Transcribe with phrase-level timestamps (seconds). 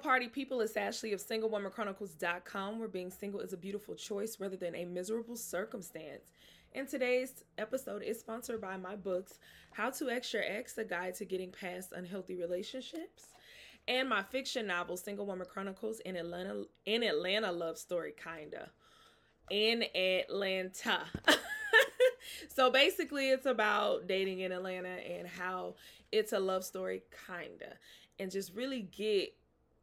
[0.00, 0.60] Party people.
[0.62, 5.36] It's Ashley of SingleWomanChronicles.com, where being single is a beautiful choice rather than a miserable
[5.36, 6.32] circumstance.
[6.74, 9.38] And today's episode is sponsored by my books,
[9.72, 13.26] How to X Your Ex, a guide to getting past unhealthy relationships,
[13.86, 18.70] and my fiction novel, Single Woman Chronicles, in Atlanta, in Atlanta love story, kinda.
[19.50, 21.00] In Atlanta.
[22.48, 25.74] so basically, it's about dating in Atlanta and how
[26.10, 27.74] it's a love story, kinda,
[28.18, 29.34] and just really get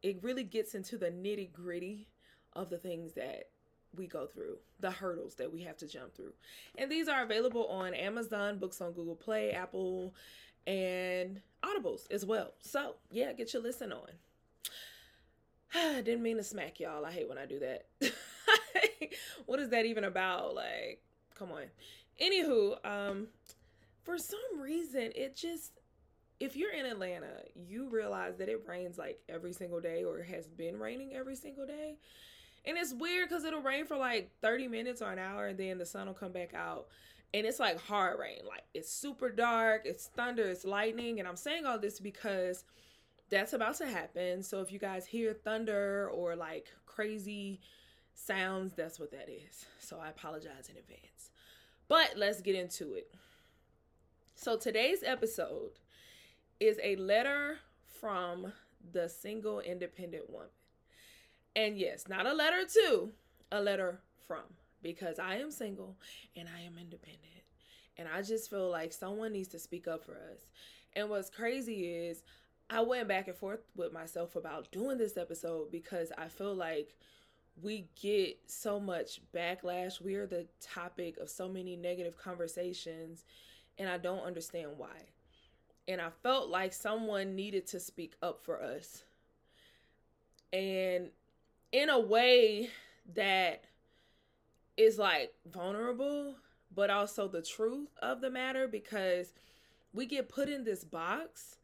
[0.02, 2.08] it really gets into the nitty gritty
[2.54, 3.48] of the things that
[3.96, 6.32] we go through, the hurdles that we have to jump through.
[6.76, 10.14] And these are available on Amazon, books on Google Play, Apple,
[10.66, 12.52] and Audibles as well.
[12.60, 14.08] So, yeah, get your listen on.
[15.74, 17.04] I didn't mean to smack y'all.
[17.04, 17.86] I hate when I do that.
[19.46, 20.54] what is that even about?
[20.54, 21.02] Like,
[21.34, 21.64] come on.
[22.22, 23.28] Anywho, um,
[24.02, 25.72] for some reason, it just
[26.40, 30.46] if you're in Atlanta, you realize that it rains like every single day or has
[30.46, 31.96] been raining every single day.
[32.64, 35.78] And it's weird because it'll rain for like 30 minutes or an hour and then
[35.78, 36.86] the sun will come back out.
[37.34, 38.40] And it's like hard rain.
[38.46, 41.18] Like it's super dark, it's thunder, it's lightning.
[41.18, 42.64] And I'm saying all this because
[43.30, 44.42] that's about to happen.
[44.42, 47.60] So if you guys hear thunder or like crazy
[48.14, 49.66] sounds, that's what that is.
[49.80, 51.30] So I apologize in advance.
[51.88, 53.10] But let's get into it.
[54.34, 55.72] So today's episode
[56.60, 57.58] is a letter
[58.00, 58.52] from
[58.92, 60.48] the single independent woman.
[61.56, 63.10] And yes, not a letter to,
[63.50, 64.44] a letter from,
[64.82, 65.96] because I am single
[66.36, 67.24] and I am independent.
[67.96, 70.46] And I just feel like someone needs to speak up for us.
[70.94, 72.22] And what's crazy is
[72.70, 76.94] I went back and forth with myself about doing this episode because I feel like
[77.60, 80.00] we get so much backlash.
[80.00, 83.24] We are the topic of so many negative conversations,
[83.78, 85.06] and I don't understand why
[85.88, 89.02] and I felt like someone needed to speak up for us.
[90.52, 91.08] And
[91.72, 92.68] in a way
[93.14, 93.64] that
[94.76, 96.36] is like vulnerable,
[96.74, 99.32] but also the truth of the matter because
[99.94, 101.56] we get put in this box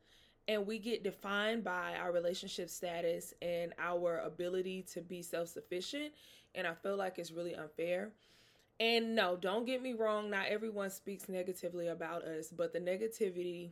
[0.49, 6.13] and we get defined by our relationship status and our ability to be self sufficient.
[6.55, 8.11] And I feel like it's really unfair.
[8.81, 13.71] And no, don't get me wrong, not everyone speaks negatively about us, but the negativity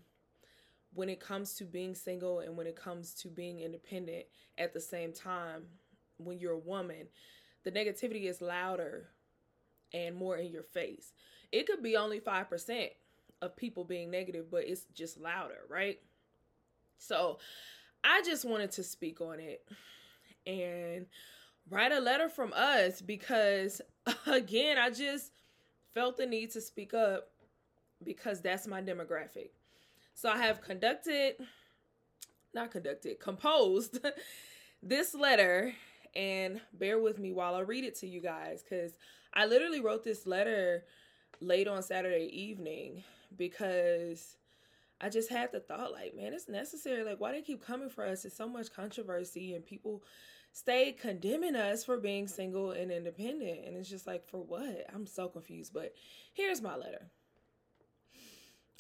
[0.95, 4.25] when it comes to being single and when it comes to being independent
[4.59, 5.63] at the same time
[6.19, 7.09] when you're a woman
[7.65, 9.09] the negativity is louder
[9.95, 11.13] and more in your face.
[11.53, 12.89] It could be only 5%
[13.41, 15.99] of people being negative but it's just louder right?
[16.99, 17.39] So
[18.05, 19.67] i just wanted to speak on it
[20.47, 21.07] and
[21.71, 23.81] write a letter from us because
[24.27, 25.33] again i just
[25.95, 27.29] felt the need to speak up
[28.05, 29.51] because that's my demographic
[30.15, 31.37] so I have conducted,
[32.55, 33.99] not conducted, composed
[34.83, 35.75] this letter.
[36.15, 38.93] And bear with me while I read it to you guys because
[39.33, 40.85] I literally wrote this letter
[41.41, 43.03] late on Saturday evening
[43.37, 44.37] because
[45.01, 47.03] I just had the thought, like, man, it's necessary.
[47.03, 48.25] Like, why they keep coming for us?
[48.25, 50.05] It's so much controversy, and people
[50.53, 53.67] stay condemning us for being single and independent.
[53.67, 54.87] And it's just like, for what?
[54.95, 55.73] I'm so confused.
[55.75, 55.95] But
[56.35, 57.11] here's my letter.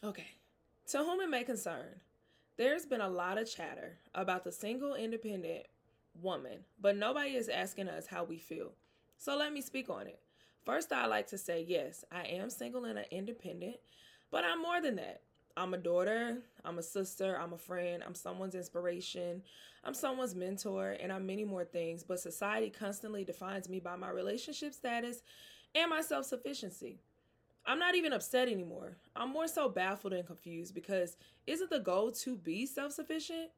[0.05, 0.27] Okay.
[0.93, 1.87] To whom it may concern,
[2.59, 5.65] there's been a lot of chatter about the single independent
[6.21, 8.73] woman, but nobody is asking us how we feel.
[9.17, 10.21] So let me speak on it.
[10.67, 13.77] First, I like to say yes, I am single and independent,
[14.31, 15.23] but I'm more than that.
[15.57, 19.43] I'm a daughter, I'm a sister, I'm a friend, I'm someone's inspiration,
[19.85, 22.03] I'm someone's mentor, and I'm many more things.
[22.03, 25.23] But society constantly defines me by my relationship status
[25.75, 27.01] and my self sufficiency.
[27.65, 28.97] I'm not even upset anymore.
[29.15, 31.17] I'm more so baffled and confused because
[31.47, 33.51] isn't the goal to be self sufficient?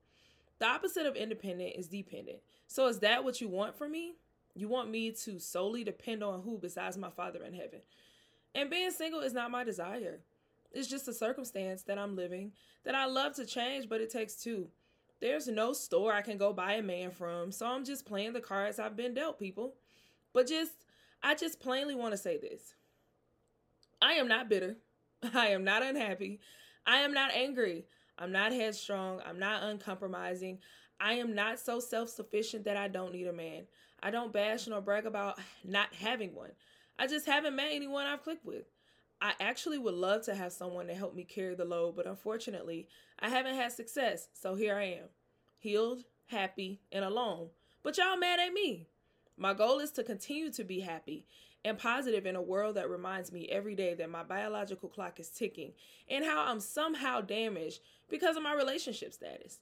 [0.59, 2.39] The opposite of independent is dependent.
[2.67, 4.15] So, is that what you want from me?
[4.55, 7.81] You want me to solely depend on who besides my Father in heaven?
[8.55, 10.21] And being single is not my desire.
[10.73, 12.53] It's just a circumstance that I'm living
[12.85, 14.69] that I love to change, but it takes two.
[15.21, 18.41] There's no store I can go buy a man from, so I'm just playing the
[18.41, 19.75] cards I've been dealt, people.
[20.33, 20.73] But just,
[21.23, 22.75] I just plainly want to say this
[24.05, 24.77] I am not bitter.
[25.35, 26.41] I am not unhappy.
[26.87, 27.87] I am not angry.
[28.19, 29.23] I'm not headstrong.
[29.25, 30.59] I'm not uncompromising.
[31.01, 33.63] I am not so self sufficient that I don't need a man.
[34.03, 36.51] I don't bash nor brag about not having one.
[36.99, 38.65] I just haven't met anyone I've clicked with.
[39.23, 42.89] I actually would love to have someone to help me carry the load, but unfortunately,
[43.19, 45.09] I haven't had success, so here I am.
[45.59, 47.49] Healed, happy, and alone.
[47.83, 48.87] But y'all mad at me.
[49.39, 51.27] My goal is to continue to be happy
[51.65, 55.31] and positive in a world that reminds me every day that my biological clock is
[55.31, 55.73] ticking
[56.09, 59.61] and how I'm somehow damaged because of my relationship status.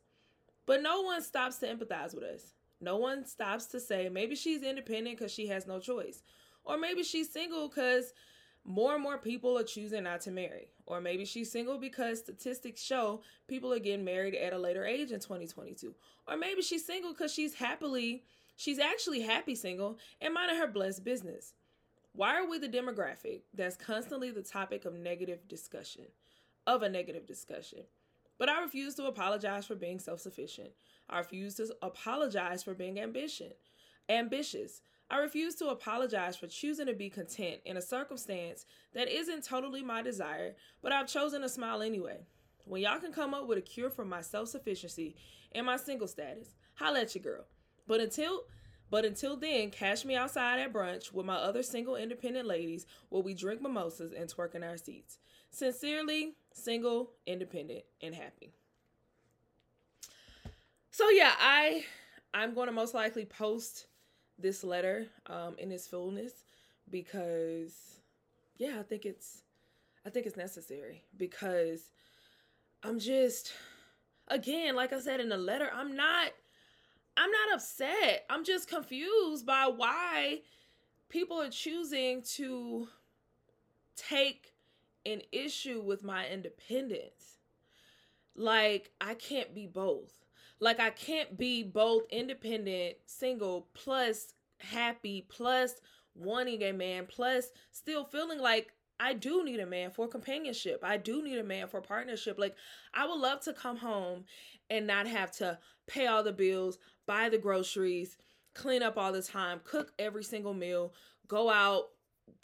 [0.66, 2.54] But no one stops to empathize with us.
[2.80, 6.22] No one stops to say maybe she's independent because she has no choice.
[6.64, 8.12] Or maybe she's single because
[8.64, 10.68] more and more people are choosing not to marry.
[10.86, 15.12] Or maybe she's single because statistics show people are getting married at a later age
[15.12, 15.94] in 2022.
[16.28, 18.24] Or maybe she's single because she's happily,
[18.56, 21.54] she's actually happy single and minding her blessed business.
[22.14, 26.04] Why are we the demographic that's constantly the topic of negative discussion,
[26.66, 27.84] of a negative discussion?
[28.38, 30.70] But I refuse to apologize for being self sufficient.
[31.08, 33.52] I refuse to apologize for being ambition,
[34.10, 34.82] ambitious.
[35.10, 39.82] I refuse to apologize for choosing to be content in a circumstance that isn't totally
[39.82, 42.26] my desire, but I've chosen to smile anyway.
[42.66, 45.16] When y'all can come up with a cure for my self sufficiency
[45.52, 47.44] and my single status, holla at your girl.
[47.86, 48.44] But until
[48.92, 53.22] but until then, catch me outside at brunch with my other single independent ladies where
[53.22, 55.18] we drink mimosas and twerk in our seats.
[55.50, 58.52] Sincerely, single, independent, and happy.
[60.90, 61.86] So yeah, I
[62.34, 63.86] I'm going to most likely post
[64.38, 66.44] this letter um, in its fullness
[66.90, 68.02] because
[68.58, 69.40] yeah, I think it's
[70.04, 71.92] I think it's necessary because
[72.82, 73.54] I'm just
[74.28, 76.32] again, like I said in the letter, I'm not
[77.16, 78.24] I'm not upset.
[78.30, 80.40] I'm just confused by why
[81.08, 82.88] people are choosing to
[83.96, 84.54] take
[85.04, 87.38] an issue with my independence.
[88.34, 90.12] Like I can't be both.
[90.60, 95.74] Like I can't be both independent, single, plus happy, plus
[96.14, 98.72] wanting a man, plus still feeling like
[99.02, 100.80] I do need a man for companionship.
[100.84, 102.38] I do need a man for partnership.
[102.38, 102.54] Like
[102.94, 104.24] I would love to come home
[104.70, 105.58] and not have to
[105.88, 108.16] pay all the bills, buy the groceries,
[108.54, 110.94] clean up all the time, cook every single meal,
[111.26, 111.88] go out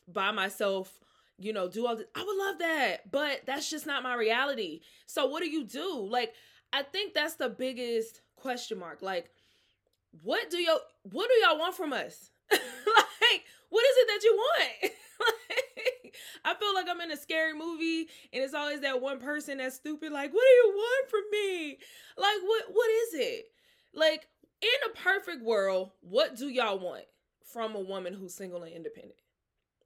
[0.09, 0.99] by myself,
[1.39, 2.07] you know, do all this.
[2.17, 4.81] I would love that, but that's just not my reality.
[5.07, 6.09] So what do you do?
[6.11, 6.35] Like
[6.73, 9.01] I think that's the biggest question mark.
[9.01, 9.31] Like,
[10.23, 12.33] what do y'all what do y'all want from us?
[12.51, 14.93] like, what is it that you want?
[15.21, 15.95] like,
[16.45, 19.77] I feel like I'm in a scary movie and it's always that one person that's
[19.77, 21.79] stupid, like, what do you want from me?
[22.17, 23.47] Like, what what is it?
[23.95, 24.29] Like,
[24.61, 27.05] in a perfect world, what do y'all want
[27.45, 29.19] from a woman who's single and independent?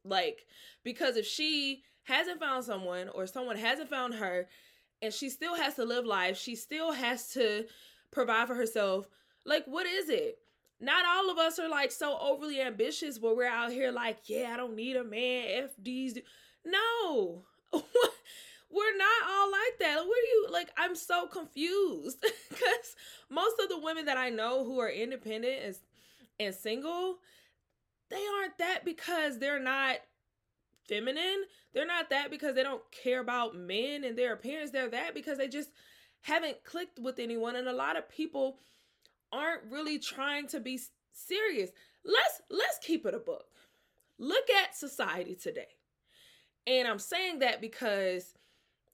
[0.05, 0.47] Like,
[0.83, 4.49] because if she hasn't found someone or someone hasn't found her,
[5.03, 6.39] and she still has to live life.
[6.39, 7.65] She still has to
[8.13, 9.09] provide for herself.
[9.45, 10.39] Like, what is it?
[10.83, 14.51] Not all of us are like so overly ambitious where we're out here like, yeah,
[14.53, 15.69] I don't need a man.
[15.69, 16.19] FDs.
[16.65, 17.45] No.
[17.73, 19.99] we're not all like that.
[19.99, 20.71] What are you like?
[20.77, 22.21] I'm so confused
[22.51, 22.97] because
[23.31, 25.77] most of the women that I know who are independent and,
[26.41, 27.19] and single,
[28.11, 29.99] they aren't that because they're not
[30.89, 31.45] feminine.
[31.73, 34.73] They're not that because they don't care about men and their appearance.
[34.73, 35.71] They're that because they just
[36.23, 37.55] haven't clicked with anyone.
[37.55, 38.59] And a lot of people
[39.33, 40.81] aren't really trying to be
[41.13, 41.71] serious.
[42.05, 43.47] Let's let's keep it a book.
[44.19, 45.69] Look at society today.
[46.67, 48.35] And I'm saying that because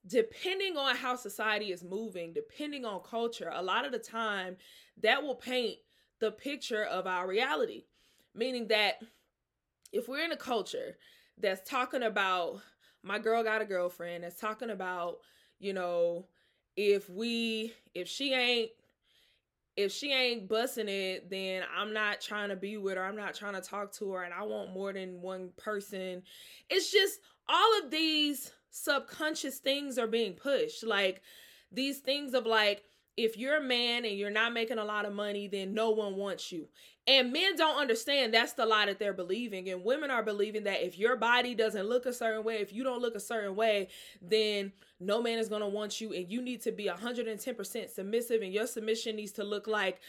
[0.06, 4.56] depending on how society is moving, depending on culture, a lot of the time
[5.02, 5.78] that will paint
[6.20, 7.84] the picture of our reality.
[8.34, 9.00] Meaning that
[9.92, 10.96] if we're in a culture
[11.38, 12.60] that's talking about
[13.02, 15.18] my girl got a girlfriend, that's talking about,
[15.58, 16.26] you know,
[16.76, 18.70] if we if she ain't
[19.78, 23.04] if she ain't busting it, then I'm not trying to be with her.
[23.04, 26.24] I'm not trying to talk to her and I want more than one person.
[26.68, 30.82] It's just all of these subconscious things are being pushed.
[30.82, 31.22] Like
[31.70, 32.82] these things of like
[33.16, 36.16] if you're a man and you're not making a lot of money, then no one
[36.16, 36.66] wants you.
[37.08, 39.70] And men don't understand that's the lie that they're believing.
[39.70, 42.84] And women are believing that if your body doesn't look a certain way, if you
[42.84, 43.88] don't look a certain way,
[44.20, 46.12] then no man is going to want you.
[46.12, 48.42] And you need to be 110% submissive.
[48.42, 50.00] And your submission needs to look like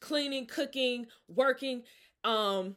[0.00, 1.82] cleaning, cooking, working,
[2.24, 2.76] um,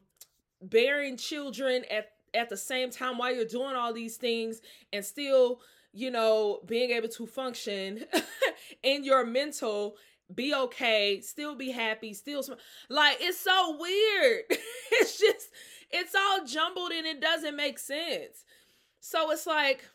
[0.61, 4.59] bearing children at, at the same time while you're doing all these things
[4.91, 5.61] and still
[5.95, 8.03] you know, being able to function
[8.83, 9.95] in your mental,
[10.33, 12.53] be okay, still be happy, still sm-
[12.89, 14.43] like it's so weird.
[14.91, 15.49] it's just
[15.91, 18.43] it's all jumbled and it doesn't make sense.
[18.99, 19.85] So it's like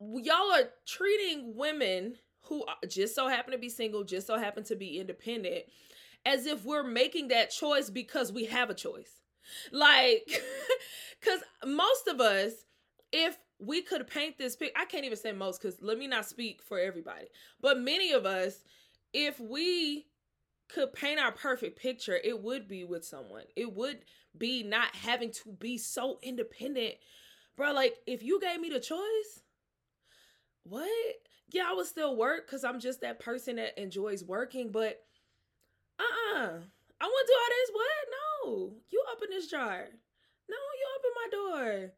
[0.00, 4.76] y'all are treating women who just so happen to be single, just so happen to
[4.76, 5.64] be independent,
[6.24, 9.20] as if we're making that choice because we have a choice.
[9.72, 10.26] Like,
[11.20, 12.52] because most of us,
[13.12, 16.26] if we could paint this pic, I can't even say most because let me not
[16.26, 17.26] speak for everybody,
[17.60, 18.64] but many of us,
[19.12, 20.06] if we
[20.68, 23.44] could paint our perfect picture, it would be with someone.
[23.54, 24.00] It would
[24.36, 26.94] be not having to be so independent.
[27.56, 29.40] Bro, like if you gave me the choice,
[30.64, 30.90] what?
[31.50, 35.00] Yeah, I would still work because I'm just that person that enjoys working, but
[35.98, 36.58] uh uh
[37.00, 37.70] I to do all this.
[37.72, 37.86] What?
[38.10, 38.72] No.
[38.90, 39.86] You open this jar.
[40.48, 41.92] No, you open my door.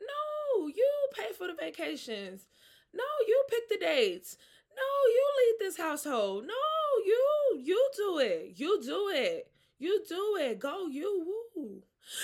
[0.00, 2.46] No, you pay for the vacations.
[2.92, 4.36] No, you pick the dates.
[4.74, 6.46] No, you lead this household.
[6.46, 6.54] No,
[7.04, 8.52] you you do it.
[8.56, 9.50] You do it.
[9.78, 10.58] You do it.
[10.58, 11.82] Go you woo.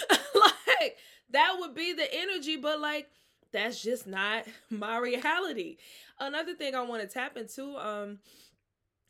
[0.11, 0.97] like
[1.31, 3.09] that would be the energy, but like
[3.53, 5.77] that's just not my reality.
[6.19, 8.19] Another thing I want to tap into, um,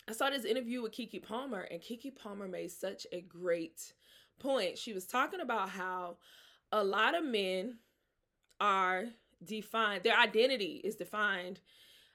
[0.08, 3.92] I saw this interview with Keke Palmer, and Keke Palmer made such a great
[4.38, 4.78] point.
[4.78, 6.18] She was talking about how
[6.72, 7.78] a lot of men
[8.60, 9.04] are
[9.44, 11.60] defined, their identity is defined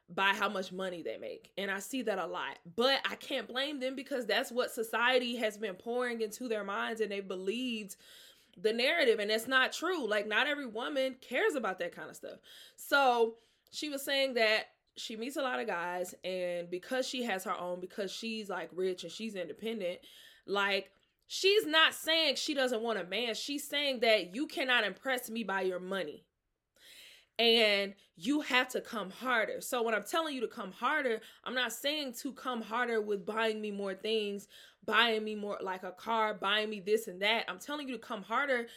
[0.10, 1.52] by how much money they make.
[1.58, 2.58] And I see that a lot.
[2.76, 7.00] But I can't blame them because that's what society has been pouring into their minds
[7.00, 7.96] and they believed
[8.58, 10.08] the narrative and it's not true.
[10.08, 12.40] Like not every woman cares about that kind of stuff.
[12.76, 13.36] So,
[13.72, 17.58] she was saying that she meets a lot of guys and because she has her
[17.58, 20.00] own because she's like rich and she's independent,
[20.46, 20.92] like
[21.28, 23.36] she's not saying she doesn't want a man.
[23.36, 26.26] She's saying that you cannot impress me by your money
[27.40, 29.62] and you have to come harder.
[29.62, 33.26] So when I'm telling you to come harder, I'm not saying to come harder with
[33.26, 34.50] buying me more things,
[34.86, 37.46] buying me more like a car, buying me this and that.
[37.48, 38.68] I'm telling you to come harder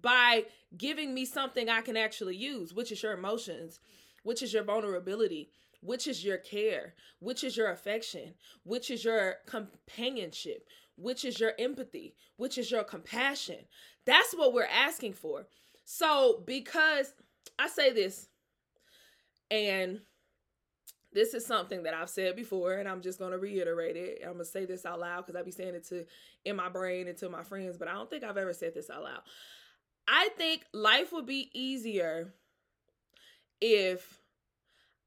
[0.00, 0.44] by
[0.76, 3.80] giving me something I can actually use, which is your emotions,
[4.22, 5.48] which is your vulnerability,
[5.80, 8.34] which is your care, which is your affection,
[8.64, 13.60] which is your companionship, which is your empathy, which is your compassion.
[14.04, 15.46] That's what we're asking for.
[15.86, 17.14] So because
[17.58, 18.28] I say this,
[19.50, 20.00] and
[21.12, 24.22] this is something that I've said before, and I'm just gonna reiterate it.
[24.24, 26.04] I'm gonna say this out loud because I be saying it to
[26.44, 28.90] in my brain and to my friends, but I don't think I've ever said this
[28.90, 29.22] out loud.
[30.08, 32.34] I think life would be easier
[33.60, 34.20] if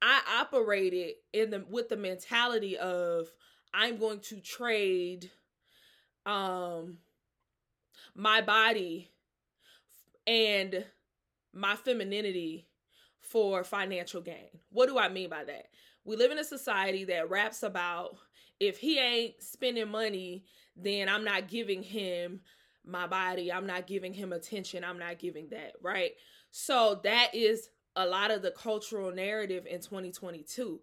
[0.01, 3.27] I operated in the with the mentality of
[3.73, 5.29] I'm going to trade
[6.25, 6.97] um
[8.15, 9.09] my body
[10.25, 10.85] and
[11.57, 12.67] my femininity
[13.19, 14.49] for financial gain.
[14.69, 15.67] What do I mean by that?
[16.05, 18.17] We live in a society that raps about
[18.59, 20.45] if he ain't spending money,
[20.75, 22.41] then I'm not giving him
[22.85, 23.51] my body.
[23.51, 24.83] I'm not giving him attention.
[24.83, 26.11] I'm not giving that, right?
[26.51, 30.79] So that is a lot of the cultural narrative in 2022.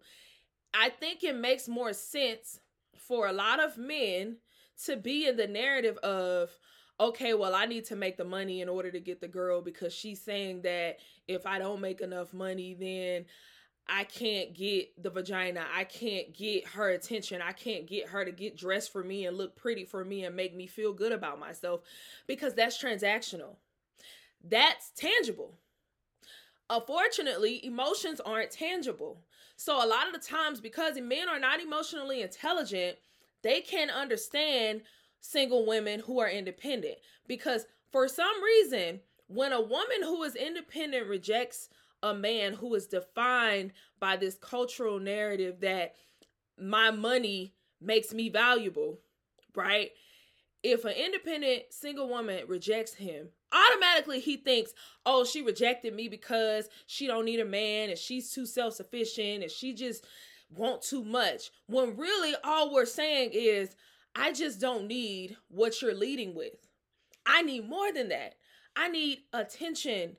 [0.73, 2.59] I think it makes more sense
[2.95, 4.37] for a lot of men
[4.85, 6.51] to be in the narrative of
[6.99, 9.93] okay, well, I need to make the money in order to get the girl because
[9.93, 10.97] she's saying that
[11.27, 13.25] if I don't make enough money, then
[13.87, 15.65] I can't get the vagina.
[15.73, 17.41] I can't get her attention.
[17.41, 20.35] I can't get her to get dressed for me and look pretty for me and
[20.35, 21.81] make me feel good about myself
[22.27, 23.57] because that's transactional.
[24.43, 25.55] That's tangible.
[26.69, 29.21] Unfortunately, emotions aren't tangible.
[29.55, 32.97] So, a lot of the times, because men are not emotionally intelligent,
[33.43, 34.81] they can't understand
[35.25, 36.95] single women who are independent.
[37.27, 41.69] Because for some reason when a woman who is independent rejects
[42.03, 45.95] a man who is defined by this cultural narrative that
[46.59, 48.99] my money makes me valuable
[49.55, 49.91] right?
[50.63, 54.73] If an independent single woman rejects him automatically he thinks
[55.05, 59.51] oh she rejected me because she don't need a man and she's too self-sufficient and
[59.51, 60.05] she just
[60.49, 61.51] want too much.
[61.67, 63.75] When really all we're saying is
[64.15, 66.53] I just don't need what you're leading with.
[67.25, 68.35] I need more than that.
[68.75, 70.17] I need attention.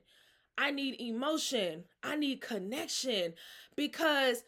[0.57, 1.85] I need emotion.
[2.03, 3.33] I need connection.
[3.75, 4.43] Because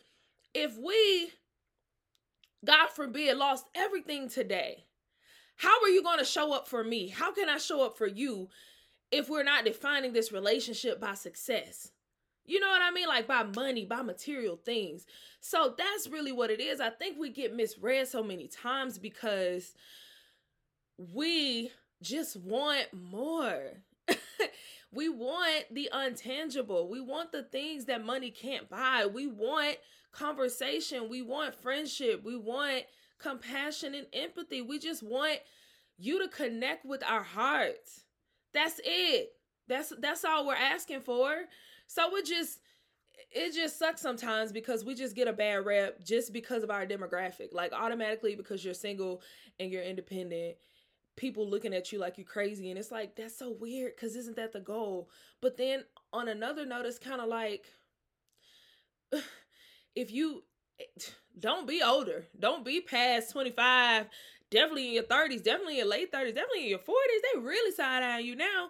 [0.53, 1.31] if we,
[2.65, 4.85] God forbid, lost everything today,
[5.55, 7.09] how are you going to show up for me?
[7.09, 8.49] How can I show up for you
[9.11, 11.91] if we're not defining this relationship by success?
[12.49, 13.07] You know what I mean?
[13.07, 15.05] Like by money, by material things.
[15.39, 16.81] So that's really what it is.
[16.81, 19.75] I think we get misread so many times because
[20.97, 23.83] we just want more.
[24.91, 26.89] we want the untangible.
[26.89, 29.05] We want the things that money can't buy.
[29.05, 29.77] We want
[30.11, 31.07] conversation.
[31.07, 32.23] We want friendship.
[32.23, 32.85] We want
[33.19, 34.63] compassion and empathy.
[34.63, 35.39] We just want
[35.99, 38.05] you to connect with our hearts.
[38.53, 39.33] That's it.
[39.67, 41.31] That's that's all we're asking for.
[41.89, 42.59] So it just
[43.31, 46.85] it just sucks sometimes because we just get a bad rep just because of our
[46.85, 47.51] demographic.
[47.51, 49.21] Like automatically because you're single
[49.59, 50.55] and you're independent,
[51.17, 54.35] people looking at you like you're crazy and it's like that's so weird cuz isn't
[54.35, 55.09] that the goal?
[55.41, 57.65] But then on another note it's kind of like
[59.95, 60.43] if you
[61.39, 64.07] don't be older, don't be past 25,
[64.51, 67.71] definitely in your 30s, definitely in your late 30s, definitely in your 40s, they really
[67.71, 68.69] side eye you now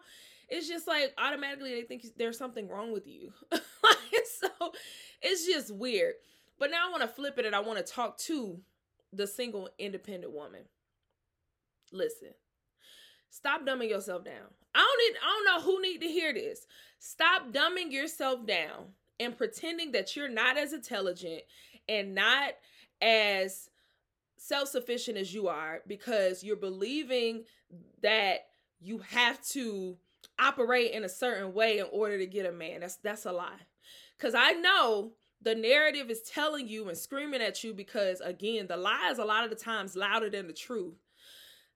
[0.50, 3.32] it's just like automatically they think there's something wrong with you.
[3.51, 4.74] so
[5.22, 6.13] it's just weird.
[6.58, 8.60] But now I want to flip it and I want to talk to
[9.13, 10.62] the single independent woman.
[11.91, 12.29] Listen.
[13.29, 14.48] Stop dumbing yourself down.
[14.74, 16.65] I don't need I don't know who need to hear this.
[17.00, 21.41] Stop dumbing yourself down and pretending that you're not as intelligent
[21.88, 22.53] and not
[23.01, 23.70] as
[24.38, 27.44] self-sufficient as you are because you're believing
[28.01, 28.46] that
[28.79, 29.98] you have to
[30.39, 32.81] operate in a certain way in order to get a man.
[32.81, 33.62] That's that's a lie.
[34.17, 38.77] Cuz I know the narrative is telling you and screaming at you because again, the
[38.77, 40.98] lies a lot of the times louder than the truth.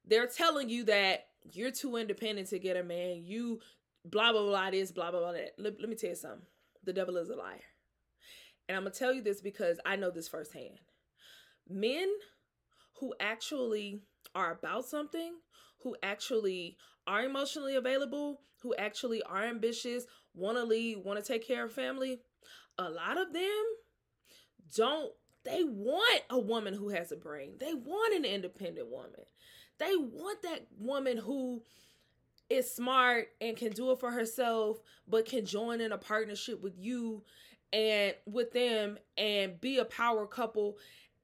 [0.05, 3.24] They're telling you that you're too independent to get a man.
[3.24, 3.60] You
[4.05, 5.53] blah blah blah this, blah blah blah that.
[5.58, 6.46] Let, let me tell you something.
[6.84, 7.62] The devil is a liar.
[8.67, 10.79] And I'm going to tell you this because I know this firsthand.
[11.70, 12.08] Men
[13.00, 14.01] who actually
[14.36, 15.36] are about something,
[15.84, 21.46] who actually are emotionally available, who actually are ambitious, want to lead, want to take
[21.46, 22.22] care of family,
[22.78, 23.63] a lot of them
[24.75, 25.12] don't
[25.44, 27.56] they want a woman who has a brain.
[27.60, 29.25] They want an independent woman.
[29.78, 31.63] They want that woman who
[32.50, 36.78] is smart and can do it for herself, but can join in a partnership with
[36.78, 37.24] you
[37.74, 40.78] and with them and be a power couple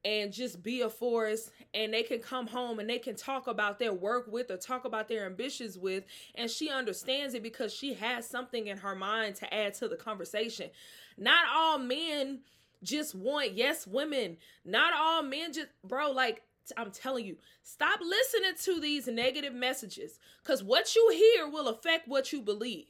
[0.05, 3.79] and just be a force and they can come home and they can talk about
[3.79, 7.93] their work with or talk about their ambitions with and she understands it because she
[7.93, 10.69] has something in her mind to add to the conversation
[11.17, 12.39] not all men
[12.81, 16.43] just want yes women not all men just bro like
[16.77, 22.07] I'm telling you, stop listening to these negative messages because what you hear will affect
[22.07, 22.85] what you believe.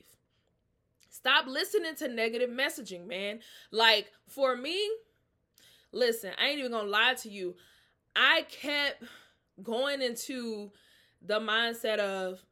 [1.10, 3.40] Stop listening to negative messaging, man.
[3.72, 4.90] Like for me,
[5.92, 7.56] listen, I ain't even gonna lie to you.
[8.16, 9.04] I kept
[9.62, 10.72] going into
[11.22, 12.44] the mindset of,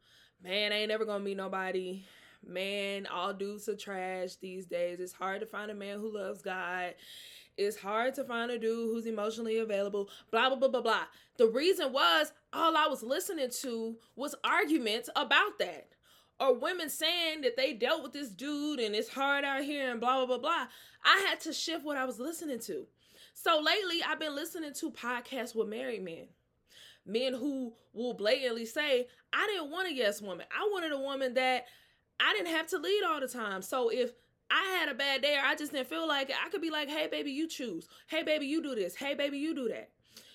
[0.42, 2.04] man, I ain't never gonna meet nobody.
[2.46, 5.00] Man, all dudes are trash these days.
[5.00, 6.94] It's hard to find a man who loves God.
[7.56, 10.08] It's hard to find a dude who's emotionally available.
[10.30, 11.04] Blah, blah, blah, blah, blah.
[11.36, 15.88] The reason was all I was listening to was arguments about that.
[16.40, 20.00] Or women saying that they dealt with this dude and it's hard out here and
[20.00, 20.66] blah, blah, blah, blah.
[21.04, 22.86] I had to shift what I was listening to.
[23.40, 26.26] So lately, I've been listening to podcasts with married men.
[27.06, 30.44] Men who will blatantly say, I didn't want a yes woman.
[30.50, 31.66] I wanted a woman that
[32.18, 33.62] I didn't have to lead all the time.
[33.62, 34.10] So if
[34.50, 36.70] I had a bad day or I just didn't feel like it, I could be
[36.70, 37.88] like, hey, baby, you choose.
[38.08, 38.96] Hey, baby, you do this.
[38.96, 39.90] Hey, baby, you do that.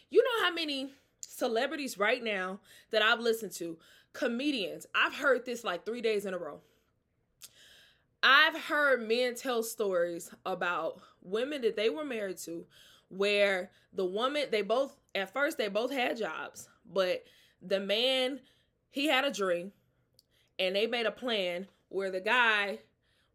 [0.09, 0.89] You know how many
[1.19, 2.61] celebrities right now
[2.91, 3.77] that I've listened to,
[4.13, 6.61] comedians, I've heard this like three days in a row.
[8.23, 12.65] I've heard men tell stories about women that they were married to
[13.15, 17.23] where the woman they both at first they both had jobs, but
[17.61, 18.39] the man
[18.89, 19.71] he had a dream
[20.59, 22.79] and they made a plan where the guy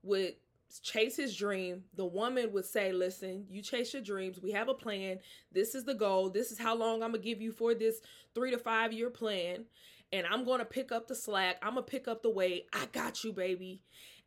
[0.03, 0.35] would
[0.83, 1.85] chase his dream.
[1.95, 4.41] The woman would say, Listen, you chase your dreams.
[4.41, 5.19] We have a plan.
[5.53, 6.31] This is the goal.
[6.31, 8.01] This is how long I'm going to give you for this
[8.35, 9.65] three to five year plan.
[10.13, 11.57] And I'm going to pick up the slack.
[11.63, 12.67] I'm going to pick up the weight.
[12.73, 13.83] I got you, baby.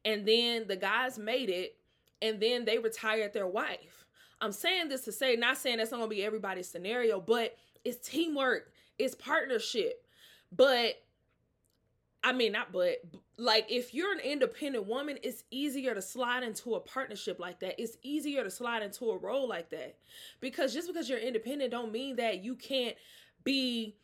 [0.06, 1.78] And then the guys made it.
[2.22, 4.01] And then they retired their wife.
[4.42, 8.08] I'm saying this to say, not saying that's not gonna be everybody's scenario, but it's
[8.08, 10.04] teamwork, it's partnership.
[10.52, 10.96] But
[12.24, 13.02] I mean, not but
[13.38, 17.82] like if you're an independent woman, it's easier to slide into a partnership like that.
[17.82, 19.96] It's easier to slide into a role like that.
[20.40, 22.96] Because just because you're independent don't mean that you can't
[23.44, 23.96] be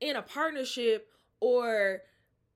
[0.00, 1.08] in a partnership
[1.40, 2.02] or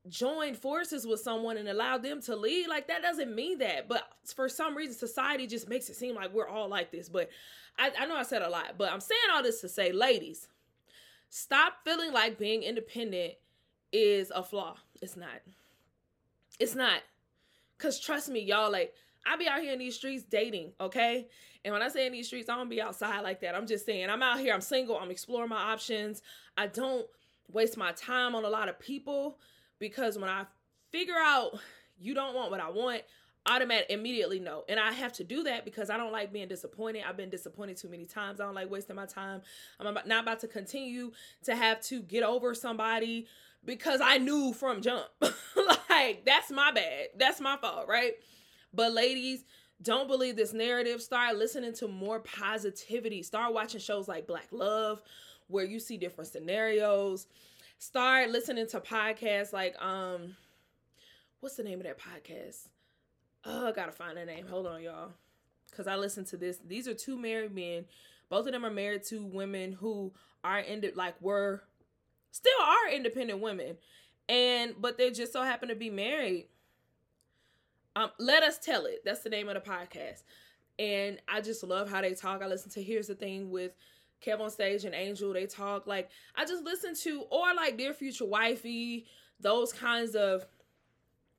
[0.08, 4.08] join forces with someone and allow them to lead like that doesn't mean that but
[4.34, 7.30] for some reason society just makes it seem like we're all like this but
[7.78, 10.48] I, I know i said a lot but i'm saying all this to say ladies
[11.28, 13.34] stop feeling like being independent
[13.92, 15.40] is a flaw it's not
[16.58, 17.00] it's not
[17.78, 18.92] because trust me y'all like
[19.26, 21.28] I be out here in these streets dating, okay?
[21.64, 23.54] And when I say in these streets, I don't be outside like that.
[23.54, 26.22] I'm just saying, I'm out here, I'm single, I'm exploring my options.
[26.56, 27.06] I don't
[27.52, 29.38] waste my time on a lot of people
[29.82, 30.46] because when I
[30.92, 31.58] figure out
[31.98, 33.02] you don't want what I want,
[33.46, 34.62] automatic immediately no.
[34.68, 37.02] And I have to do that because I don't like being disappointed.
[37.06, 38.40] I've been disappointed too many times.
[38.40, 39.42] I don't like wasting my time.
[39.80, 41.10] I'm about, not about to continue
[41.42, 43.26] to have to get over somebody
[43.64, 45.08] because I knew from jump.
[45.20, 47.08] like that's my bad.
[47.18, 48.12] That's my fault, right?
[48.72, 49.44] But ladies,
[49.82, 51.02] don't believe this narrative.
[51.02, 53.24] Start listening to more positivity.
[53.24, 55.02] Start watching shows like Black Love,
[55.48, 57.26] where you see different scenarios.
[57.82, 60.36] Start listening to podcasts like um,
[61.40, 62.68] what's the name of that podcast?
[63.44, 64.46] Oh, I gotta find the name.
[64.46, 65.10] Hold on, y'all,
[65.68, 66.60] because I listened to this.
[66.64, 67.86] These are two married men.
[68.28, 70.12] Both of them are married to women who
[70.44, 71.64] are in like were
[72.30, 73.76] still are independent women,
[74.28, 76.46] and but they just so happen to be married
[77.96, 79.02] um, let us tell it.
[79.04, 80.22] That's the name of the podcast.
[80.78, 82.42] And I just love how they talk.
[82.42, 83.72] I listen to Here's the Thing with
[84.24, 85.32] Kev on stage and Angel.
[85.32, 89.06] They talk like I just listen to or like Dear Future Wifey,
[89.40, 90.46] those kinds of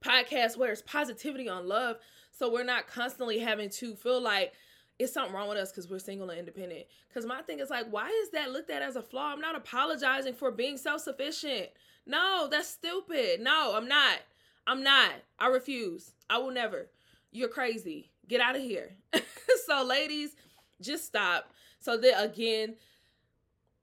[0.03, 1.97] podcasts where it's positivity on love.
[2.31, 4.53] So we're not constantly having to feel like
[4.99, 6.85] it's something wrong with us because we're single and independent.
[7.07, 9.33] Because my thing is like, why is that looked at as a flaw?
[9.33, 11.69] I'm not apologizing for being self sufficient.
[12.05, 13.39] No, that's stupid.
[13.39, 14.19] No, I'm not.
[14.67, 15.11] I'm not.
[15.39, 16.11] I refuse.
[16.29, 16.89] I will never.
[17.31, 18.11] You're crazy.
[18.27, 18.91] Get out of here.
[19.65, 20.35] so, ladies,
[20.81, 21.51] just stop.
[21.83, 22.75] So that again,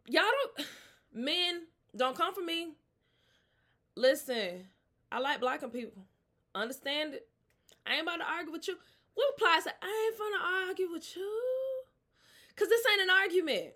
[0.08, 0.66] y'all don't
[1.12, 1.62] men
[1.94, 2.72] don't come for me.
[3.94, 4.64] Listen,
[5.12, 6.02] I like blacking people.
[6.54, 7.28] Understand it.
[7.86, 8.76] I ain't about to argue with you.
[9.14, 11.82] What applies to I ain't gonna argue with you?
[12.56, 13.74] Cause this ain't an argument.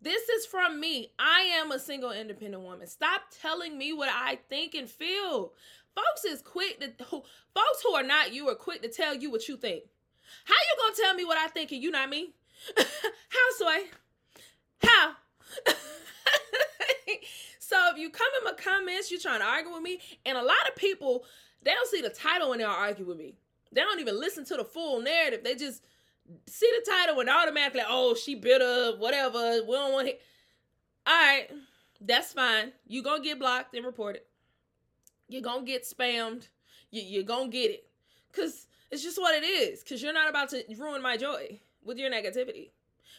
[0.00, 1.10] This is from me.
[1.18, 2.86] I am a single independent woman.
[2.86, 5.54] Stop telling me what I think and feel.
[5.92, 9.48] Folks is quick to folks who are not you are quick to tell you what
[9.48, 9.82] you think.
[10.44, 12.34] How you gonna tell me what I think and you not me?
[12.76, 13.86] How soy?
[14.82, 15.12] How?
[17.58, 20.42] so if you come in my comments, you trying to argue with me, and a
[20.42, 21.24] lot of people
[21.62, 23.34] they don't see the title when they'll argue with me.
[23.72, 25.42] They don't even listen to the full narrative.
[25.42, 25.82] They just
[26.46, 29.62] see the title and automatically, oh, she bitter, whatever.
[29.66, 30.20] We don't want it.
[31.06, 31.48] All right,
[32.00, 32.72] that's fine.
[32.86, 34.22] You gonna get blocked and reported
[35.28, 36.48] you're gonna get spammed.
[36.90, 37.86] You, you're gonna get it.
[38.32, 39.82] Cause it's just what it is.
[39.82, 42.70] Cause you're not about to ruin my joy with your negativity.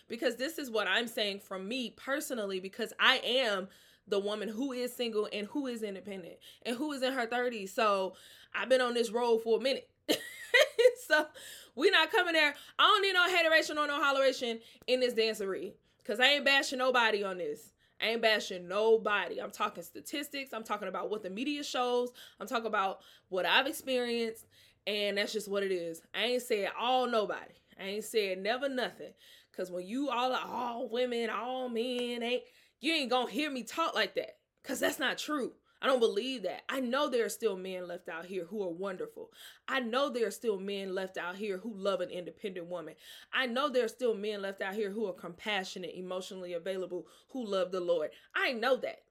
[0.08, 3.67] Because this is what I'm saying from me personally, because I am
[4.08, 7.69] the woman who is single and who is independent and who is in her 30s.
[7.69, 8.13] So
[8.53, 9.89] I've been on this road for a minute.
[11.08, 11.27] so
[11.75, 12.53] we not coming there.
[12.80, 15.73] I don't need no hateration or no holleration in this dancery.
[16.06, 17.73] Cause I ain't bashing nobody on this.
[18.01, 19.41] I ain't bashing nobody.
[19.41, 20.53] I'm talking statistics.
[20.53, 22.12] I'm talking about what the media shows.
[22.39, 24.45] I'm talking about what I've experienced.
[24.86, 26.01] And that's just what it is.
[26.15, 27.53] I ain't saying all nobody.
[27.80, 29.13] I ain't saying never nothing.
[29.56, 32.44] Cause when you all are all women, all men, ain't
[32.80, 34.38] you ain't gonna hear me talk like that.
[34.63, 35.54] Cause that's not true.
[35.82, 36.62] I don't believe that.
[36.70, 39.30] I know there are still men left out here who are wonderful.
[39.68, 42.96] I know there are still men left out here who love an independent woman.
[43.32, 47.46] I know there are still men left out here who are compassionate, emotionally available, who
[47.46, 48.10] love the Lord.
[48.36, 49.04] I know that.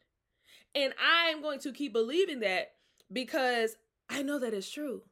[0.74, 2.72] And I am going to keep believing that
[3.12, 3.76] because
[4.10, 5.02] I know that it's true.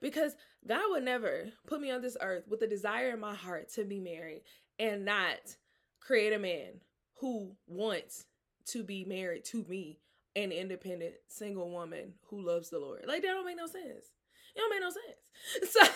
[0.00, 0.34] Because
[0.66, 3.84] God would never put me on this earth with a desire in my heart to
[3.84, 4.42] be married
[4.78, 5.56] and not
[6.00, 6.80] create a man
[7.20, 8.26] who wants
[8.66, 9.98] to be married to me
[10.36, 13.04] an independent single woman who loves the Lord.
[13.06, 14.12] Like that don't make no sense.
[14.54, 15.70] It don't make no sense.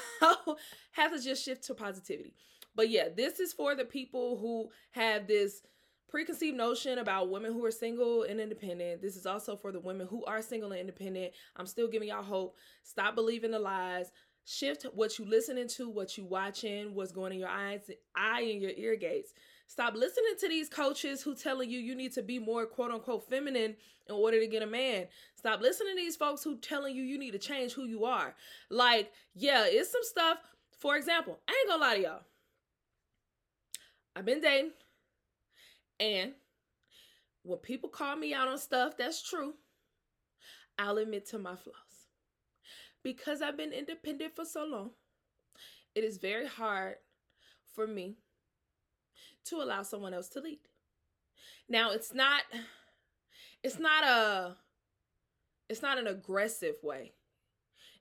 [0.46, 0.56] So
[0.92, 2.34] have to just shift to positivity.
[2.74, 5.62] But yeah, this is for the people who have this
[6.08, 9.02] preconceived notion about women who are single and independent.
[9.02, 11.32] This is also for the women who are single and independent.
[11.56, 12.56] I'm still giving y'all hope.
[12.82, 14.10] Stop believing the lies.
[14.44, 18.62] Shift what you listening to, what you watching, what's going in your eyes, eye and
[18.62, 19.34] your ear gates.
[19.66, 23.28] Stop listening to these coaches who telling you you need to be more quote unquote
[23.28, 23.76] feminine
[24.08, 25.06] in order to get a man.
[25.34, 28.34] Stop listening to these folks who telling you you need to change who you are.
[28.70, 30.38] Like, yeah, it's some stuff.
[30.78, 32.20] For example, I ain't gonna lie to y'all.
[34.16, 34.70] I've been dating,
[36.00, 36.32] and
[37.42, 39.54] when people call me out on stuff that's true,
[40.78, 41.74] I'll admit to my flaws.
[43.02, 44.90] Because I've been independent for so long,
[45.94, 46.96] it is very hard
[47.74, 48.16] for me
[49.46, 50.60] to allow someone else to lead.
[51.68, 52.42] Now, it's not
[53.62, 54.56] it's not a
[55.68, 57.12] it's not an aggressive way.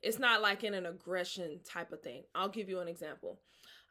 [0.02, 2.24] It's not like in an aggression type of thing.
[2.36, 3.40] I'll give you an example.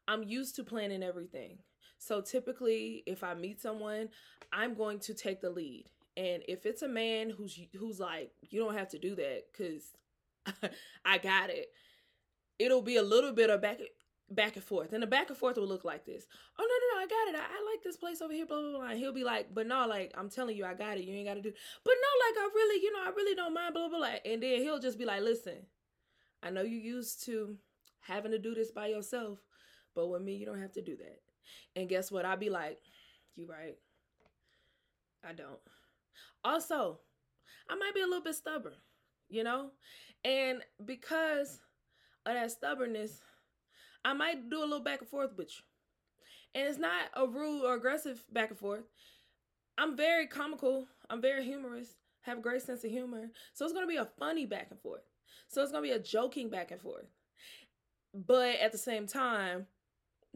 [0.09, 1.59] I'm used to planning everything.
[1.99, 4.09] So typically if I meet someone,
[4.53, 5.87] I'm going to take the lead.
[6.17, 9.93] And if it's a man who's who's like, you don't have to do that cuz
[11.05, 11.69] I got it.
[12.59, 13.81] It'll be a little bit of back
[14.31, 14.93] back and forth.
[14.93, 16.27] And the back and forth will look like this.
[16.59, 17.41] Oh no, no, no, I got it.
[17.41, 18.89] I, I like this place over here, blah, blah, blah.
[18.89, 21.05] And he'll be like, but no, like, I'm telling you, I got it.
[21.05, 21.53] You ain't gotta do
[21.85, 24.15] but no, like I really, you know, I really don't mind, blah, blah, blah.
[24.25, 25.67] And then he'll just be like, listen,
[26.43, 27.57] I know you used to
[28.01, 29.39] having to do this by yourself,
[29.95, 31.21] but with me, you don't have to do that.
[31.75, 32.25] And guess what?
[32.25, 32.79] I'll be like,
[33.35, 33.77] you right.
[35.29, 35.61] I don't.
[36.45, 36.99] Also,
[37.69, 38.75] I might be a little bit stubborn,
[39.29, 39.71] you know?
[40.25, 41.61] And because
[42.25, 43.21] of that stubbornness,
[44.05, 46.61] I might do a little back and forth with you.
[46.61, 48.85] And it's not a rude or aggressive back and forth.
[49.77, 50.87] I'm very comical.
[51.11, 51.97] I'm very humorous.
[52.23, 53.31] Have a great sense of humor.
[53.53, 55.03] So it's gonna be a funny back and forth.
[55.49, 57.07] So it's gonna be a joking back and forth.
[58.15, 59.67] But at the same time,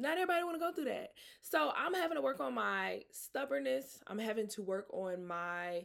[0.01, 1.13] not everybody want to go through that.
[1.43, 4.01] So I'm having to work on my stubbornness.
[4.07, 5.85] I'm having to work on my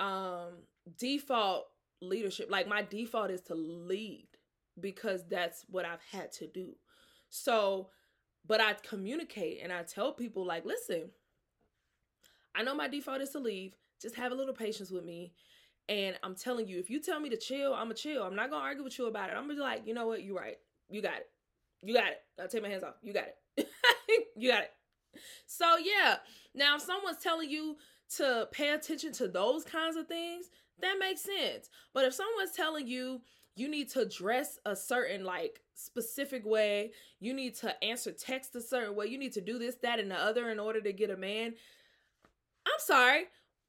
[0.00, 0.62] um
[0.98, 1.66] default
[2.00, 2.50] leadership.
[2.50, 4.28] Like my default is to lead
[4.80, 6.74] because that's what I've had to do.
[7.28, 7.88] So,
[8.46, 11.10] but I communicate and I tell people like, listen,
[12.54, 13.74] I know my default is to leave.
[14.00, 15.32] Just have a little patience with me.
[15.88, 18.22] And I'm telling you, if you tell me to chill, I'm a chill.
[18.22, 19.32] I'm not gonna argue with you about it.
[19.32, 20.56] I'm gonna be like, you know what, you're right.
[20.88, 21.28] You got it.
[21.84, 22.20] You got it.
[22.40, 22.94] I'll take my hands off.
[23.02, 23.68] You got it.
[24.36, 24.72] you got it.
[25.46, 26.16] So yeah.
[26.54, 27.76] Now if someone's telling you
[28.16, 30.46] to pay attention to those kinds of things,
[30.80, 31.68] that makes sense.
[31.92, 33.20] But if someone's telling you
[33.56, 38.60] you need to dress a certain like specific way, you need to answer text a
[38.60, 41.10] certain way, you need to do this, that, and the other in order to get
[41.10, 41.54] a man.
[42.66, 43.24] I'm sorry.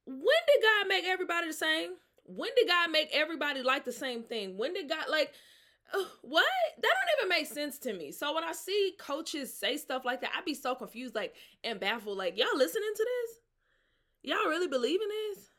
[0.05, 1.91] When did God make everybody the same?
[2.23, 4.57] When did God make everybody like the same thing?
[4.57, 5.33] When did God like
[6.21, 6.45] what?
[6.81, 8.11] That don't even make sense to me.
[8.11, 11.79] So when I see coaches say stuff like that, I'd be so confused, like and
[11.79, 12.17] baffled.
[12.17, 14.31] Like y'all listening to this?
[14.31, 15.49] Y'all really believe in this?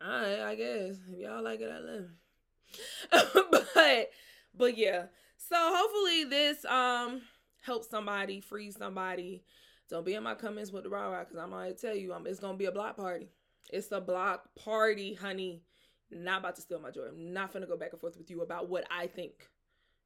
[0.00, 3.64] Right, I guess if y'all like it, I love.
[3.74, 4.10] but
[4.56, 5.06] but yeah.
[5.36, 7.22] So hopefully this um
[7.60, 9.42] helps somebody, free somebody.
[9.88, 12.40] Don't be in my comments with the raw because I'm gonna tell you, um, it's
[12.40, 13.28] gonna be a block party.
[13.70, 15.62] It's a block party, honey.
[16.10, 17.08] Not about to steal my joy.
[17.08, 19.48] I'm not gonna go back and forth with you about what I think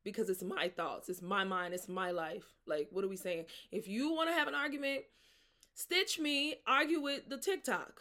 [0.05, 2.45] because it's my thoughts, it's my mind, it's my life.
[2.67, 3.47] Like, what are we saying?
[3.71, 5.05] If you want to have an argument,
[5.75, 8.01] stitch me, argue with the TikTok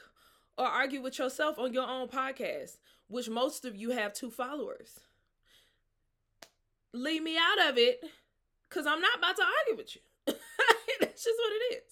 [0.58, 5.00] or argue with yourself on your own podcast, which most of you have two followers.
[6.94, 8.04] Leave me out of it
[8.70, 10.02] because I'm not about to argue with you.
[11.00, 11.84] That's just what it is.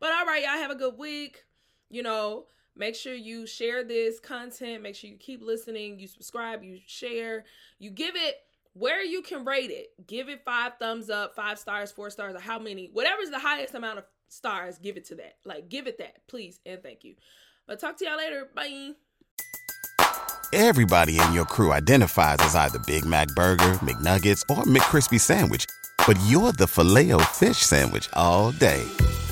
[0.00, 1.44] But all right, y'all have a good week.
[1.88, 4.82] You know, Make sure you share this content.
[4.82, 5.98] Make sure you keep listening.
[5.98, 7.44] You subscribe, you share,
[7.78, 8.36] you give it
[8.74, 9.88] where you can rate it.
[10.06, 13.74] Give it five thumbs up, five stars, four stars, or how many, whatever's the highest
[13.74, 15.34] amount of stars, give it to that.
[15.44, 17.16] Like, give it that, please, and thank you.
[17.66, 18.48] But talk to y'all later.
[18.54, 18.92] Bye.
[20.52, 25.64] Everybody in your crew identifies as either Big Mac Burger, McNuggets, or McCrispy Sandwich,
[26.06, 28.84] but you're the filet O fish Sandwich all day